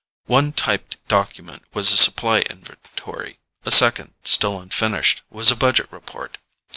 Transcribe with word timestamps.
One 0.25 0.51
typed 0.51 0.97
document 1.07 1.61
was 1.75 1.91
a 1.91 1.95
supply 1.95 2.39
inventory; 2.39 3.37
a 3.65 3.69
second, 3.69 4.15
still 4.23 4.59
unfinished, 4.59 5.21
was 5.29 5.51
a 5.51 5.55
budget 5.55 5.91
report. 5.91 6.39